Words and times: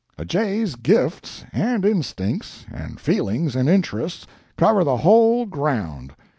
A 0.17 0.25
jay's 0.25 0.73
gifts, 0.77 1.45
and 1.53 1.85
instincts, 1.85 2.65
and 2.73 2.99
feelings, 2.99 3.55
and 3.55 3.69
interests, 3.69 4.25
cover 4.57 4.83
the 4.83 4.97
whole 4.97 5.45
ground. 5.45 6.15